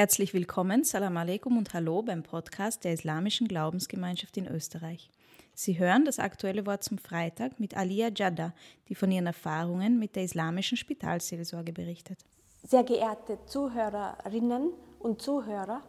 Herzlich 0.00 0.32
willkommen, 0.32 0.82
Salam 0.82 1.18
alaikum 1.18 1.58
und 1.58 1.74
Hallo 1.74 2.00
beim 2.00 2.22
Podcast 2.22 2.84
der 2.84 2.94
Islamischen 2.94 3.46
Glaubensgemeinschaft 3.46 4.34
in 4.38 4.46
Österreich. 4.48 5.10
Sie 5.52 5.78
hören 5.78 6.06
das 6.06 6.18
aktuelle 6.18 6.64
Wort 6.64 6.82
zum 6.82 6.96
Freitag 6.96 7.60
mit 7.60 7.76
Alia 7.76 8.08
Jadda, 8.08 8.54
die 8.88 8.94
von 8.94 9.12
ihren 9.12 9.26
Erfahrungen 9.26 9.98
mit 9.98 10.16
der 10.16 10.24
islamischen 10.24 10.78
Spitalseelsorge 10.78 11.74
berichtet. 11.74 12.18
Sehr 12.62 12.82
geehrte 12.82 13.44
Zuhörerinnen 13.44 14.72
und 15.00 15.20
Zuhörer, 15.20 15.82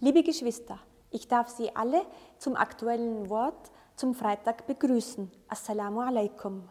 liebe 0.00 0.24
Geschwister, 0.24 0.80
ich 1.12 1.28
darf 1.28 1.48
Sie 1.48 1.70
alle 1.76 2.02
zum 2.38 2.56
aktuellen 2.56 3.30
Wort 3.30 3.70
zum 3.94 4.16
Freitag 4.16 4.66
begrüßen. 4.66 5.30
Assalamu 5.46 6.00
alaikum. 6.00 6.68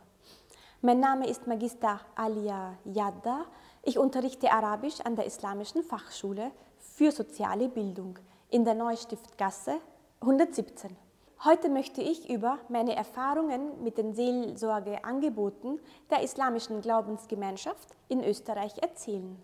Mein 0.83 0.99
Name 0.99 1.27
ist 1.27 1.45
Magister 1.45 1.99
Alia 2.15 2.75
Yadda. 2.85 3.45
Ich 3.83 3.99
unterrichte 3.99 4.51
Arabisch 4.51 4.99
an 5.01 5.15
der 5.15 5.27
Islamischen 5.27 5.83
Fachschule 5.83 6.49
für 6.79 7.11
soziale 7.11 7.69
Bildung 7.69 8.17
in 8.49 8.65
der 8.65 8.73
Neustiftgasse 8.73 9.75
117. 10.21 10.97
Heute 11.45 11.69
möchte 11.69 12.01
ich 12.01 12.31
über 12.31 12.57
meine 12.67 12.95
Erfahrungen 12.95 13.83
mit 13.83 13.99
den 13.99 14.15
Seelsorgeangeboten 14.15 15.79
der 16.09 16.23
Islamischen 16.23 16.81
Glaubensgemeinschaft 16.81 17.89
in 18.07 18.23
Österreich 18.23 18.73
erzählen 18.81 19.37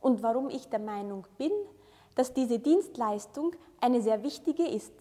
und 0.00 0.22
warum 0.22 0.48
ich 0.48 0.70
der 0.70 0.80
Meinung 0.80 1.26
bin, 1.36 1.52
dass 2.14 2.32
diese 2.32 2.60
Dienstleistung 2.60 3.54
eine 3.82 4.00
sehr 4.00 4.22
wichtige 4.22 4.66
ist 4.66 4.94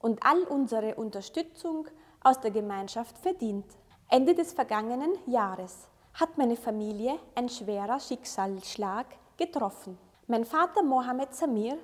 und 0.00 0.22
all 0.22 0.42
unsere 0.42 0.96
Unterstützung 0.96 1.88
aus 2.22 2.38
der 2.40 2.50
Gemeinschaft 2.50 3.16
verdient. 3.16 3.79
Ende 4.12 4.34
des 4.34 4.52
vergangenen 4.52 5.12
Jahres 5.26 5.86
hat 6.14 6.36
meine 6.36 6.56
Familie 6.56 7.16
ein 7.36 7.48
schwerer 7.48 8.00
Schicksalsschlag 8.00 9.06
getroffen. 9.36 9.96
Mein 10.26 10.44
Vater 10.44 10.82
Mohammed 10.82 11.32
Samir 11.32 11.78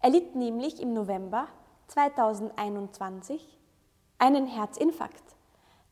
erlitt 0.00 0.36
nämlich 0.36 0.80
im 0.80 0.94
November 0.94 1.48
2021 1.88 3.58
einen 4.18 4.46
Herzinfarkt. 4.46 5.24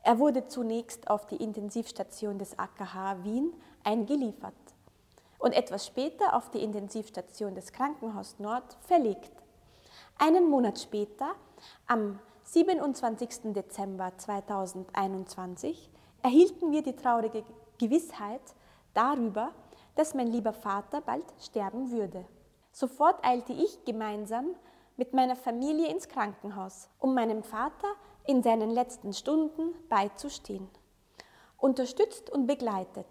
Er 0.05 0.21
wurde 0.21 0.47
zunächst 0.47 1.11
auf 1.11 1.27
die 1.27 1.43
Intensivstation 1.43 2.39
des 2.39 2.57
AKH 2.57 3.25
Wien 3.25 3.53
eingeliefert 3.83 4.55
und 5.41 5.55
etwas 5.55 5.89
später 5.89 6.37
auf 6.37 6.53
die 6.53 6.63
Intensivstation 6.63 7.57
des 7.57 7.73
Krankenhaus 7.73 8.39
Nord 8.39 8.79
verlegt. 8.83 9.33
Einen 10.19 10.49
Monat 10.49 10.79
später, 10.79 11.33
am 11.89 12.21
27. 12.53 13.53
Dezember 13.53 14.11
2021, 14.19 15.89
erhielten 16.21 16.73
wir 16.73 16.83
die 16.83 16.97
traurige 16.97 17.45
Gewissheit 17.79 18.41
darüber, 18.93 19.53
dass 19.95 20.15
mein 20.15 20.27
lieber 20.27 20.53
Vater 20.53 21.01
bald 21.01 21.25
sterben 21.39 21.93
würde. 21.93 22.27
Sofort 22.73 23.25
eilte 23.25 23.53
ich 23.53 23.85
gemeinsam 23.85 24.47
mit 24.97 25.15
meiner 25.15 25.37
Familie 25.37 25.87
ins 25.91 26.09
Krankenhaus, 26.09 26.89
um 26.99 27.15
meinem 27.15 27.45
Vater 27.45 27.87
in 28.27 28.43
seinen 28.43 28.71
letzten 28.71 29.13
Stunden 29.13 29.73
beizustehen. 29.89 30.69
Unterstützt 31.57 32.31
und 32.31 32.49
begleitet 32.49 33.07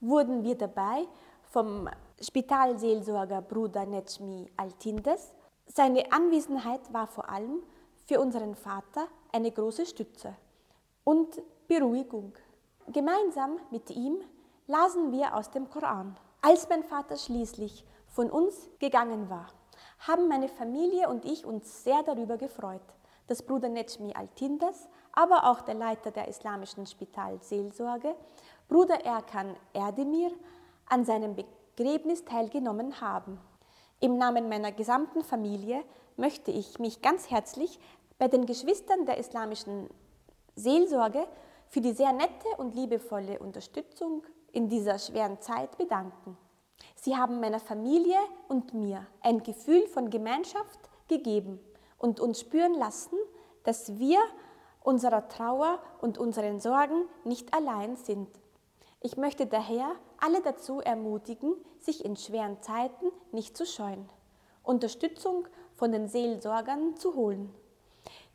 wurden 0.00 0.42
wir 0.42 0.54
dabei 0.54 1.06
vom 1.42 1.86
Spitalseelsorger 2.18 3.42
Bruder 3.42 3.84
Netschmi 3.84 4.50
Altindes. 4.56 5.34
Seine 5.66 6.10
Anwesenheit 6.12 6.90
war 6.94 7.08
vor 7.08 7.28
allem 7.28 7.62
für 8.10 8.18
unseren 8.18 8.56
Vater 8.56 9.06
eine 9.30 9.52
große 9.52 9.86
Stütze 9.86 10.34
und 11.04 11.40
Beruhigung. 11.68 12.32
Gemeinsam 12.88 13.60
mit 13.70 13.88
ihm 13.90 14.16
lasen 14.66 15.12
wir 15.12 15.36
aus 15.36 15.52
dem 15.52 15.70
Koran. 15.70 16.16
Als 16.42 16.68
mein 16.68 16.82
Vater 16.82 17.16
schließlich 17.16 17.84
von 18.08 18.28
uns 18.28 18.68
gegangen 18.80 19.30
war, 19.30 19.46
haben 20.00 20.26
meine 20.26 20.48
Familie 20.48 21.08
und 21.08 21.24
ich 21.24 21.46
uns 21.46 21.84
sehr 21.84 22.02
darüber 22.02 22.36
gefreut, 22.36 22.82
dass 23.28 23.44
Bruder 23.44 23.68
Netschmi 23.68 24.12
Altindas, 24.12 24.88
aber 25.12 25.48
auch 25.48 25.60
der 25.60 25.74
Leiter 25.74 26.10
der 26.10 26.26
Islamischen 26.26 26.86
Spitalseelsorge, 26.86 28.16
Bruder 28.66 29.04
Erkan 29.04 29.54
Erdemir, 29.72 30.32
an 30.88 31.04
seinem 31.04 31.36
Begräbnis 31.36 32.24
teilgenommen 32.24 33.00
haben. 33.00 33.38
Im 34.00 34.18
Namen 34.18 34.48
meiner 34.48 34.72
gesamten 34.72 35.22
Familie 35.22 35.84
möchte 36.16 36.50
ich 36.50 36.78
mich 36.78 37.02
ganz 37.02 37.30
herzlich 37.30 37.78
bei 38.20 38.28
den 38.28 38.44
Geschwistern 38.44 39.06
der 39.06 39.16
islamischen 39.16 39.88
Seelsorge 40.54 41.26
für 41.68 41.80
die 41.80 41.92
sehr 41.92 42.12
nette 42.12 42.48
und 42.58 42.74
liebevolle 42.74 43.38
Unterstützung 43.38 44.24
in 44.52 44.68
dieser 44.68 44.98
schweren 44.98 45.40
Zeit 45.40 45.78
bedanken. 45.78 46.36
Sie 46.96 47.16
haben 47.16 47.40
meiner 47.40 47.60
Familie 47.60 48.18
und 48.46 48.74
mir 48.74 49.06
ein 49.22 49.42
Gefühl 49.42 49.86
von 49.86 50.10
Gemeinschaft 50.10 50.78
gegeben 51.08 51.60
und 51.96 52.20
uns 52.20 52.40
spüren 52.40 52.74
lassen, 52.74 53.16
dass 53.64 53.98
wir 53.98 54.18
unserer 54.82 55.28
Trauer 55.28 55.78
und 56.02 56.18
unseren 56.18 56.60
Sorgen 56.60 57.06
nicht 57.24 57.54
allein 57.54 57.96
sind. 57.96 58.28
Ich 59.00 59.16
möchte 59.16 59.46
daher 59.46 59.92
alle 60.18 60.42
dazu 60.42 60.80
ermutigen, 60.80 61.54
sich 61.78 62.04
in 62.04 62.18
schweren 62.18 62.60
Zeiten 62.60 63.06
nicht 63.32 63.56
zu 63.56 63.64
scheuen, 63.64 64.10
Unterstützung 64.62 65.48
von 65.72 65.90
den 65.90 66.06
Seelsorgern 66.06 66.96
zu 66.96 67.14
holen. 67.14 67.54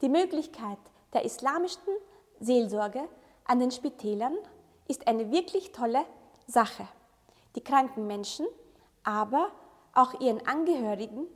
Die 0.02 0.10
Möglichkeit 0.10 0.78
der 1.14 1.24
islamischen 1.24 1.82
Seelsorge 2.40 3.08
an 3.46 3.60
den 3.60 3.72
Spitälern 3.72 4.38
ist 4.88 5.08
eine 5.08 5.32
wirklich 5.32 5.72
tolle 5.72 6.06
Sache. 6.48 6.88
Die 7.56 7.64
kranken 7.64 8.06
Menschen, 8.08 8.46
aber 9.04 9.52
auch 9.94 10.20
ihren 10.20 10.46
Angehörigen 10.46 11.28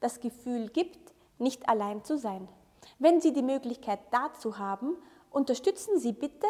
das 0.00 0.20
Gefühl 0.20 0.68
gibt, 0.68 1.14
nicht 1.38 1.68
allein 1.68 2.04
zu 2.04 2.18
sein. 2.18 2.48
Wenn 2.98 3.20
Sie 3.20 3.32
die 3.32 3.42
Möglichkeit 3.42 4.00
dazu 4.10 4.58
haben, 4.58 4.96
unterstützen 5.30 5.98
Sie 5.98 6.12
bitte 6.12 6.46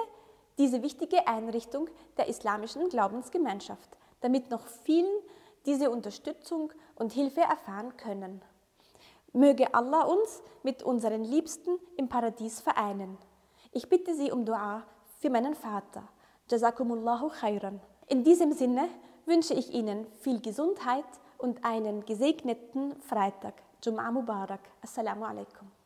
diese 0.56 0.82
wichtige 0.82 1.26
Einrichtung 1.28 1.88
der 2.16 2.28
islamischen 2.28 2.88
Glaubensgemeinschaft, 2.88 3.96
damit 4.20 4.50
noch 4.50 4.66
vielen 4.66 5.14
diese 5.66 5.90
Unterstützung 5.90 6.72
und 6.94 7.12
Hilfe 7.12 7.42
erfahren 7.42 7.96
können. 7.96 8.42
Möge 9.32 9.74
Allah 9.74 10.02
uns 10.02 10.42
mit 10.62 10.82
unseren 10.82 11.22
Liebsten 11.24 11.78
im 11.96 12.08
Paradies 12.08 12.60
vereinen. 12.60 13.18
Ich 13.72 13.88
bitte 13.88 14.14
Sie 14.14 14.32
um 14.32 14.44
Dua 14.44 14.84
für 15.18 15.30
meinen 15.30 15.54
Vater. 15.54 16.02
Jazakumullahu 16.50 17.28
khairan. 17.28 17.80
In 18.06 18.24
diesem 18.24 18.52
Sinne 18.52 18.88
wünsche 19.26 19.54
ich 19.54 19.74
Ihnen 19.74 20.06
viel 20.16 20.40
Gesundheit 20.40 21.04
und 21.36 21.64
einen 21.64 22.04
gesegneten 22.06 23.00
Freitag. 23.02 23.54
Jum'a 23.84 24.10
Mubarak. 24.10 24.60
Assalamu 24.82 25.24
alaikum. 25.24 25.77